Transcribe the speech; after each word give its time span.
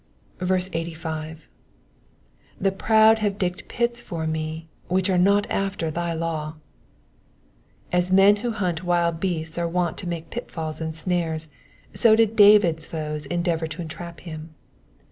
85. 0.49 1.45
^^The 2.59 2.75
proud 2.75 3.19
hate 3.19 3.37
digged 3.37 3.67
pits 3.67 4.01
for 4.01 4.25
me, 4.25 4.67
which 4.87 5.11
are 5.11 5.17
not 5.19 5.45
after 5.51 5.91
thy 5.91 6.11
law,"*^ 6.13 6.57
As 7.91 8.11
men 8.11 8.37
who 8.37 8.49
hunt 8.49 8.83
wild 8.83 9.19
beasts 9.19 9.59
are 9.59 9.67
wont 9.67 9.99
to 9.99 10.09
make 10.09 10.31
pitfalls 10.31 10.81
and 10.81 10.95
snares, 10.95 11.49
so 11.93 12.15
did 12.15 12.35
David's 12.35 12.87
foes 12.87 13.27
endeavour 13.27 13.67
to 13.67 13.81
entrap 13.83 14.21
him. 14.21 14.55